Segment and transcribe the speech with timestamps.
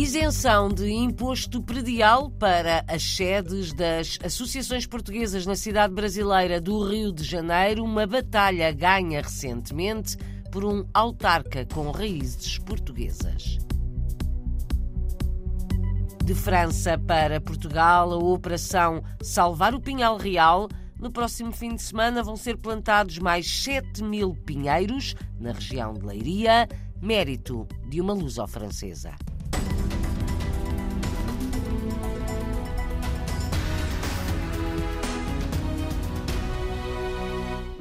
[0.00, 7.12] Isenção de imposto predial para as sedes das associações portuguesas na cidade brasileira do Rio
[7.12, 10.16] de Janeiro, uma batalha ganha recentemente
[10.50, 13.58] por um autarca com raízes portuguesas.
[16.24, 20.66] De França para Portugal, a operação Salvar o Pinhal Real.
[20.98, 26.06] No próximo fim de semana vão ser plantados mais 7 mil pinheiros na região de
[26.06, 26.66] Leiria,
[27.02, 29.12] mérito de uma luso-francesa.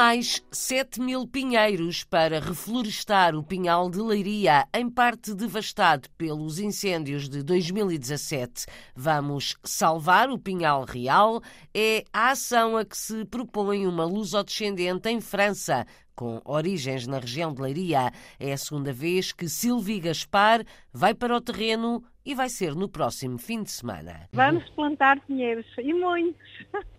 [0.00, 7.28] Mais 7 mil pinheiros para reflorestar o Pinhal de Leiria, em parte devastado pelos incêndios
[7.28, 8.64] de 2017.
[8.96, 11.42] Vamos salvar o Pinhal Real.
[11.74, 17.52] É a ação a que se propõe uma lusodescendente em França, com origens na região
[17.52, 18.10] de Leiria.
[18.38, 22.88] É a segunda vez que Sylvie Gaspar vai para o terreno e vai ser no
[22.88, 24.30] próximo fim de semana.
[24.32, 26.40] Vamos plantar pinheiros e muitos.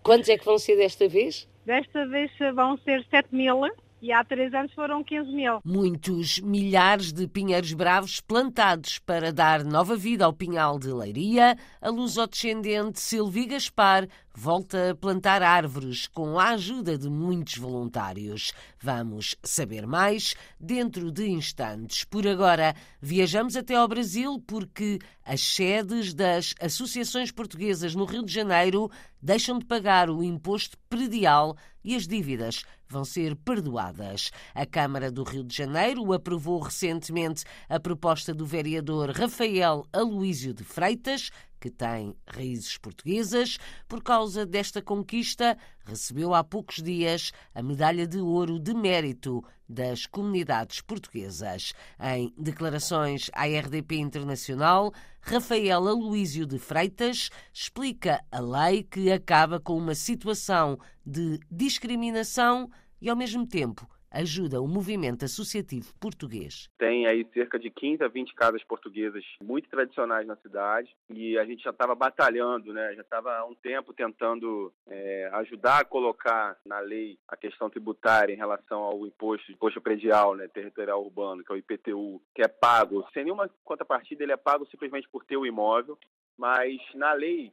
[0.04, 1.48] Quantos é que vão ser desta vez?
[1.64, 3.62] Desta vez vão ser 7 mil
[4.02, 5.60] e há três anos foram 15 mil.
[5.64, 11.88] Muitos milhares de pinheiros bravos plantados para dar nova vida ao pinhal de Leiria, a
[11.88, 18.52] lusodescendente Silvia Gaspar volta a plantar árvores com a ajuda de muitos voluntários.
[18.80, 22.04] Vamos saber mais dentro de instantes.
[22.04, 28.32] Por agora, viajamos até ao Brasil porque as sedes das associações portuguesas no Rio de
[28.32, 34.30] Janeiro deixam de pagar o imposto predial e as dívidas vão ser perdoadas.
[34.54, 40.62] A Câmara do Rio de Janeiro aprovou recentemente a proposta do vereador Rafael Aloísio de
[40.62, 41.30] Freitas,
[41.62, 43.56] que tem raízes portuguesas.
[43.86, 50.04] Por causa desta conquista, recebeu há poucos dias a medalha de ouro de mérito das
[50.04, 51.72] comunidades portuguesas.
[52.00, 59.78] Em declarações à RDP Internacional, Rafael Aloísio de Freitas explica a lei que acaba com
[59.78, 62.68] uma situação de discriminação
[63.00, 66.68] e, ao mesmo tempo, ajuda o movimento associativo português.
[66.78, 71.44] Tem aí cerca de 15 a 20 casas portuguesas muito tradicionais na cidade e a
[71.44, 72.94] gente já estava batalhando, né?
[72.94, 78.32] já estava há um tempo tentando é, ajudar a colocar na lei a questão tributária
[78.32, 80.48] em relação ao imposto, imposto predial né?
[80.48, 84.66] territorial urbano, que é o IPTU, que é pago, sem nenhuma contrapartida, ele é pago
[84.66, 85.98] simplesmente por ter o imóvel,
[86.36, 87.52] mas na lei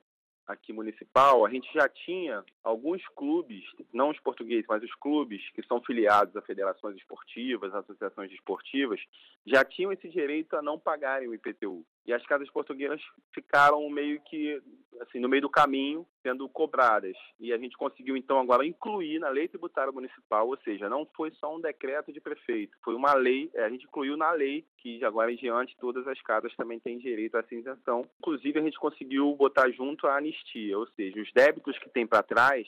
[0.50, 5.62] aqui municipal, a gente já tinha alguns clubes, não os portugueses, mas os clubes que
[5.68, 9.00] são filiados a federações esportivas, associações esportivas,
[9.46, 11.86] já tinham esse direito a não pagarem o IPTU.
[12.10, 13.00] E as casas portuguesas
[13.32, 14.60] ficaram meio que
[15.00, 17.16] assim no meio do caminho sendo cobradas.
[17.40, 21.30] E a gente conseguiu então agora incluir na lei tributária municipal, ou seja, não foi
[21.34, 25.06] só um decreto de prefeito, foi uma lei, é, a gente incluiu na lei que
[25.06, 28.04] agora em diante todas as casas também têm direito essa isenção.
[28.18, 32.24] Inclusive a gente conseguiu botar junto a anistia, ou seja, os débitos que tem para
[32.24, 32.68] trás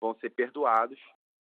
[0.00, 0.98] vão ser perdoados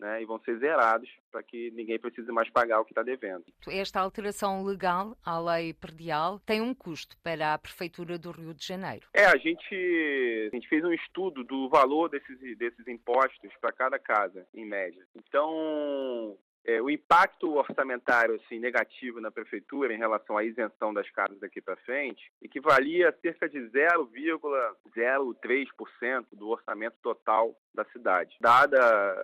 [0.02, 3.44] né, e vão ser zerados para que ninguém precise mais pagar o que está devendo.
[3.68, 8.66] Esta alteração legal à lei predial tem um custo para a Prefeitura do Rio de
[8.66, 9.06] Janeiro.
[9.14, 13.98] É, a gente, a gente fez um estudo do valor desses, desses impostos para cada
[13.98, 15.06] casa, em média.
[15.14, 21.40] Então, é, o impacto orçamentário assim, negativo na prefeitura em relação à isenção das casas
[21.40, 28.78] daqui para frente equivalia a cerca de 0,03% do orçamento total da cidade, dada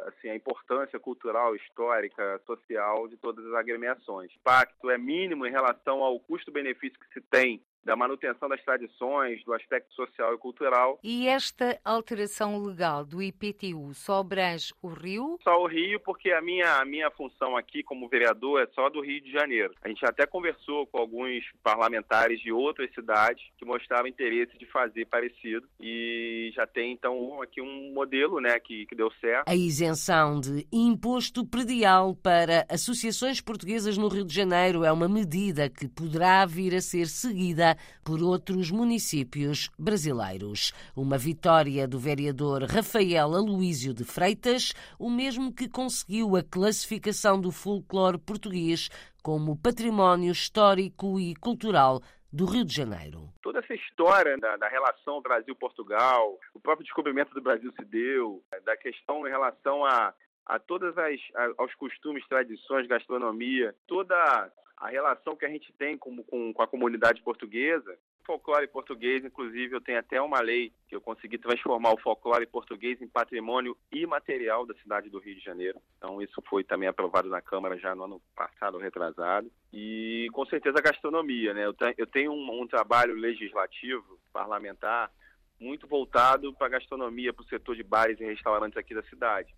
[0.09, 4.33] assim, a importância cultural, histórica, social de todas as agremiações.
[4.33, 9.43] O impacto é mínimo em relação ao custo-benefício que se tem da manutenção das tradições,
[9.45, 10.99] do aspecto social e cultural.
[11.03, 15.39] E esta alteração legal do IPTU só abrange o Rio?
[15.43, 19.01] Só o Rio, porque a minha, a minha função aqui como vereador é só do
[19.01, 19.75] Rio de Janeiro.
[19.83, 25.07] A gente até conversou com alguns parlamentares de outras cidades que mostravam interesse de fazer
[25.07, 29.49] parecido e já tem então aqui um modelo né, que, que deu certo.
[29.49, 35.69] A isenção de imposto predial para associações portuguesas no Rio de Janeiro é uma medida
[35.69, 37.68] que poderá vir a ser seguida
[38.05, 40.73] por outros municípios brasileiros.
[40.97, 47.51] Uma vitória do vereador Rafael Aloísio de Freitas, o mesmo que conseguiu a classificação do
[47.51, 48.89] folclore português
[49.23, 52.01] como património histórico e cultural
[52.33, 53.29] do Rio de Janeiro.
[53.43, 58.77] Toda essa história da, da relação Brasil-Portugal, o próprio descobrimento do Brasil se deu, da
[58.77, 60.13] questão em relação a,
[60.47, 64.51] a todas as a, aos costumes, tradições, gastronomia, toda
[64.81, 67.99] a relação que a gente tem com, com, com a comunidade portuguesa
[68.29, 73.01] folclore português, inclusive eu tenho até uma lei que eu consegui transformar o folclore português
[73.01, 75.81] em patrimônio imaterial da cidade do Rio de Janeiro.
[75.97, 79.51] Então isso foi também aprovado na Câmara já no ano passado, retrasado.
[79.73, 81.65] E com certeza a gastronomia, né?
[81.97, 85.11] Eu, tenho um, um trabalho legislativo, parlamentar,
[85.59, 89.55] muito voltado para a gastronomia, para o setor de bares e restaurantes aqui da cidade.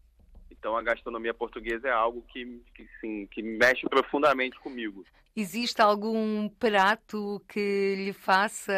[0.51, 5.05] Então a gastronomia portuguesa é algo que, que, sim, que mexe profundamente comigo.
[5.37, 8.73] Existe algum prato que lhe faça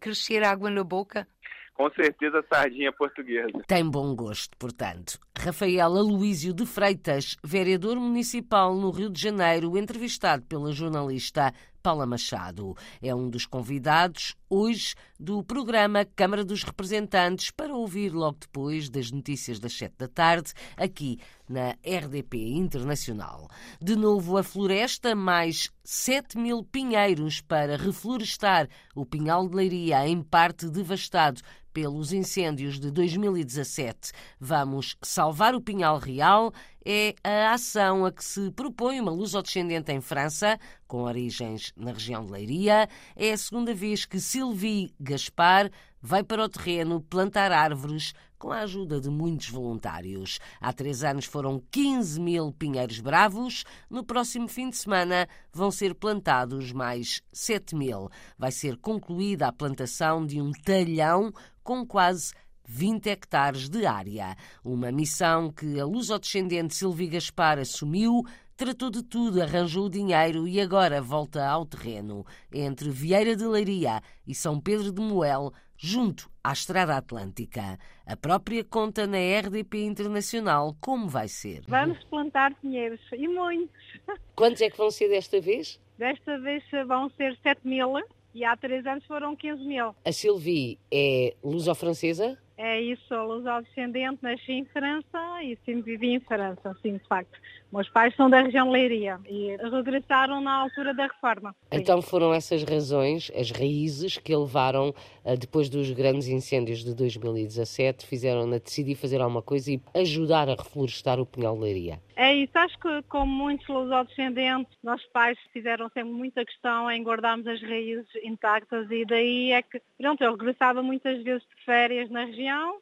[0.00, 1.26] crescer água na boca?
[1.74, 3.62] Com certeza sardinha portuguesa.
[3.68, 5.16] Tem bom gosto, portanto.
[5.38, 11.52] Rafael Aloísio de Freitas, vereador municipal no Rio de Janeiro, entrevistado pela jornalista
[11.88, 12.76] Paula Machado.
[13.00, 19.10] É um dos convidados hoje do programa Câmara dos Representantes para ouvir logo depois das
[19.10, 21.18] notícias das sete da tarde, aqui
[21.48, 23.48] na RDP Internacional.
[23.80, 30.20] De novo a floresta, mais 7 mil pinheiros para reflorestar o Pinhal de Leiria, em
[30.20, 31.40] parte devastado
[31.78, 34.10] pelos incêndios de 2017.
[34.40, 36.52] Vamos salvar o Pinhal Real
[36.84, 42.24] é a ação a que se propõe uma luso-descendente em França, com origens na região
[42.24, 42.88] de Leiria.
[43.14, 48.60] É a segunda vez que Sylvie Gaspar vai para o terreno plantar árvores com a
[48.60, 50.38] ajuda de muitos voluntários.
[50.60, 53.64] Há três anos foram 15 mil pinheiros bravos.
[53.90, 58.08] No próximo fim de semana vão ser plantados mais 7 mil.
[58.38, 62.32] Vai ser concluída a plantação de um talhão com quase
[62.68, 64.36] 20 hectares de área.
[64.62, 68.22] Uma missão que a luso-descendente Silvia Gaspar assumiu,
[68.56, 72.26] tratou de tudo, arranjou o dinheiro e agora volta ao terreno.
[72.52, 77.78] Entre Vieira de Leiria e São Pedro de Moel, junto à Estrada Atlântica.
[78.04, 81.62] A própria conta na RDP Internacional como vai ser.
[81.68, 83.70] Vamos plantar pinheiros e muitos.
[84.34, 85.80] Quantos é que vão ser desta vez?
[85.96, 87.94] Desta vez vão ser 7 mil
[88.34, 89.94] e há três anos foram 15 mil.
[90.04, 92.38] A Sylvie é luso-francesa?
[92.60, 97.38] É isso, luso-descendente, nasci em França e sempre vivi em França, sim, de facto.
[97.72, 101.54] Meus pais são da região de Leiria e regressaram na altura da reforma.
[101.72, 101.78] Sim.
[101.78, 104.92] Então foram essas razões, as raízes que levaram,
[105.24, 110.56] eh, depois dos grandes incêndios de 2017, fizeram-na decidir fazer alguma coisa e ajudar a
[110.56, 112.00] reflorestar o Pinhal de Leiria.
[112.20, 117.46] É isso, acho que como muitos luso-descendentes, nossos pais fizeram sempre muita questão em guardarmos
[117.46, 122.24] as raízes intactas e daí é que, pronto, eu regressava muitas vezes de férias na
[122.24, 122.80] região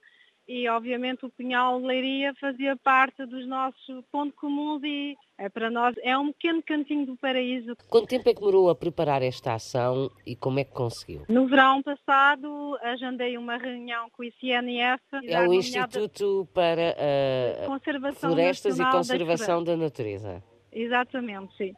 [0.49, 5.71] e obviamente o Pinhal de Leiria fazia parte dos nossos pontos comuns e é, para
[5.71, 7.77] nós é um pequeno cantinho do paraíso.
[7.89, 11.23] Quanto tempo é que demorou a preparar esta ação e como é que conseguiu?
[11.29, 15.03] No verão passado agendei uma reunião com o ICNF.
[15.25, 20.43] É o Instituto para uh, Conservação Florestas e Conservação da, da Natureza.
[20.73, 21.75] Exatamente, sim.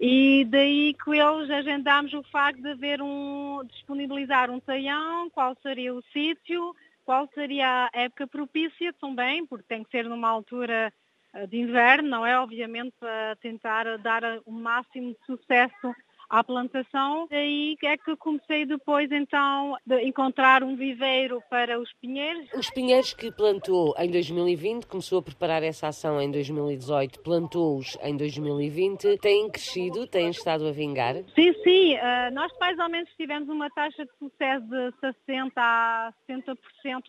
[0.00, 5.94] E daí que eles agendámos o facto de haver um, disponibilizar um taião, qual seria
[5.94, 10.92] o sítio, qual seria a época propícia também, porque tem que ser numa altura
[11.34, 12.38] eh, de inverno, não é?
[12.38, 15.94] Obviamente para tentar dar o máximo de sucesso
[16.32, 17.26] à plantação.
[17.30, 22.48] Daí é que comecei depois então de encontrar um viveiro para os pinheiros.
[22.54, 28.16] Os pinheiros que plantou em 2020, começou a preparar essa ação em 2018, plantou-os em
[28.16, 31.16] 2020, têm crescido, têm estado a vingar?
[31.34, 31.96] Sim, sim.
[31.96, 34.92] Uh, nós mais ou menos tivemos uma taxa de sucesso de
[35.26, 36.56] 60% a 70%,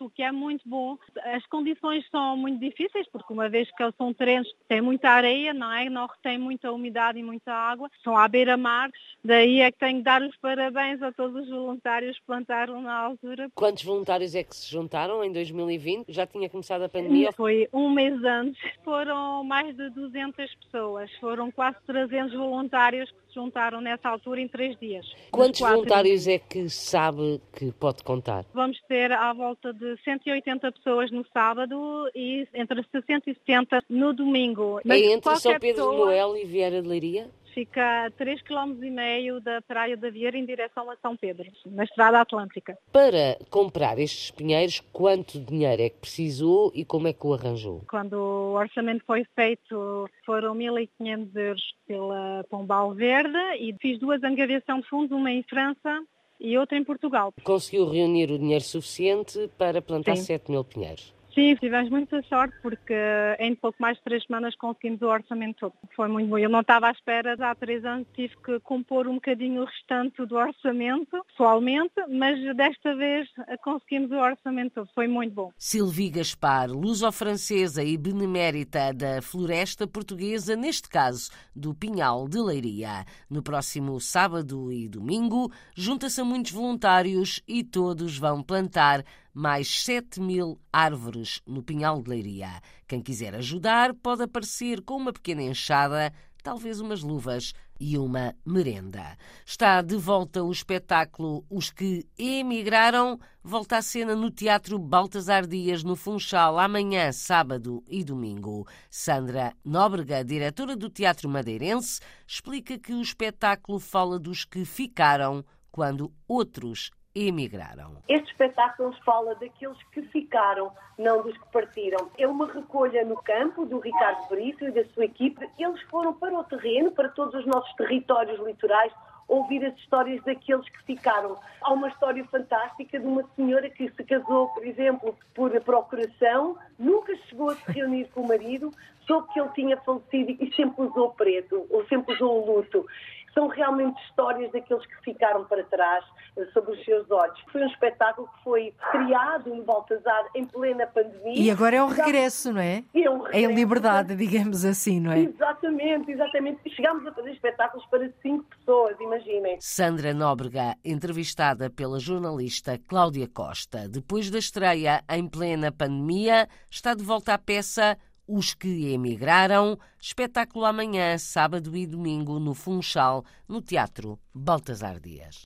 [0.02, 0.98] o que é muito bom.
[1.34, 5.54] As condições são muito difíceis, porque uma vez que são terrenos que têm muita areia,
[5.54, 5.88] não é?
[5.88, 8.90] Não retém muita umidade e muita água, são à beira-mar,
[9.22, 12.94] Daí é que tenho que dar os parabéns a todos os voluntários que plantaram na
[12.94, 13.50] altura.
[13.54, 16.06] Quantos voluntários é que se juntaram em 2020?
[16.08, 17.32] Já tinha começado a pandemia?
[17.32, 18.60] Foi um mês antes.
[18.84, 21.10] Foram mais de 200 pessoas.
[21.20, 25.06] Foram quase 300 voluntários que se juntaram nessa altura em três dias.
[25.30, 26.36] Quantos voluntários dias.
[26.36, 28.44] é que sabe que pode contar?
[28.52, 34.12] Vamos ter à volta de 180 pessoas no sábado e entre 60 e 70 no
[34.12, 34.80] domingo.
[34.84, 35.92] Mas é entre São Pedro pessoa...
[35.92, 37.30] de Moel e Vieira de Leiria?
[37.54, 42.20] Fica a 3,5 km da Praia da Vieira em direção a São Pedro, na Estrada
[42.20, 42.76] Atlântica.
[42.92, 47.82] Para comprar estes pinheiros, quanto dinheiro é que precisou e como é que o arranjou?
[47.88, 54.82] Quando o orçamento foi feito, foram 1.500 euros pela Pombal Verde e fiz duas angariações
[54.82, 56.02] de fundos, uma em França
[56.40, 57.32] e outra em Portugal.
[57.42, 60.24] Conseguiu reunir o dinheiro suficiente para plantar Sim.
[60.24, 61.14] 7 mil pinheiros?
[61.34, 62.94] Sim, tivemos muita sorte porque
[63.40, 65.74] em pouco mais de três semanas conseguimos o orçamento todo.
[65.96, 66.38] Foi muito bom.
[66.38, 70.24] Eu não estava à espera, há três anos tive que compor um bocadinho o restante
[70.24, 73.28] do orçamento, pessoalmente, mas desta vez
[73.62, 74.88] conseguimos o orçamento todo.
[74.94, 75.50] Foi muito bom.
[75.58, 83.04] Sylvie Gaspar, luso-francesa e benemérita da floresta portuguesa, neste caso do Pinhal de Leiria.
[83.28, 90.20] No próximo sábado e domingo, junta-se a muitos voluntários e todos vão plantar mais 7
[90.20, 92.62] mil árvores no Pinhal de Leiria.
[92.86, 96.12] Quem quiser ajudar pode aparecer com uma pequena enxada,
[96.42, 99.16] talvez umas luvas e uma merenda.
[99.44, 103.18] Está de volta o espetáculo Os que emigraram.
[103.42, 108.66] Volta à cena no Teatro Baltasar Dias, no Funchal, amanhã, sábado e domingo.
[108.88, 116.12] Sandra Nóbrega, diretora do Teatro Madeirense, explica que o espetáculo fala dos que ficaram quando
[116.28, 117.96] outros emigraram.
[118.08, 122.10] Este espetáculo fala daqueles que ficaram, não dos que partiram.
[122.18, 125.48] É uma recolha no campo do Ricardo Brito e da sua equipe.
[125.58, 128.92] Eles foram para o terreno, para todos os nossos territórios litorais,
[129.28, 131.38] ouvir as histórias daqueles que ficaram.
[131.62, 137.14] Há uma história fantástica de uma senhora que se casou, por exemplo, por procuração, nunca
[137.28, 138.70] chegou a se reunir com o marido,
[139.06, 142.86] soube que ele tinha falecido e sempre usou preto, ou sempre usou o luto
[143.34, 146.04] são realmente histórias daqueles que ficaram para trás
[146.36, 147.38] eh, sobre os seus olhos.
[147.50, 151.34] Foi um espetáculo que foi criado em Baltazar em plena pandemia.
[151.34, 152.84] E agora é um regresso, não é?
[152.94, 153.50] É um regresso.
[153.50, 155.20] Em liberdade, digamos assim, não é?
[155.20, 156.70] Exatamente, exatamente.
[156.74, 159.58] Chegámos a fazer espetáculos para cinco pessoas, imaginem.
[159.60, 163.88] Sandra Nóbrega, entrevistada pela jornalista Cláudia Costa.
[163.88, 170.64] Depois da estreia em plena pandemia, está de volta à peça os que emigraram, espetáculo
[170.64, 175.44] amanhã, sábado e domingo, no Funchal, no Teatro Baltasar Dias.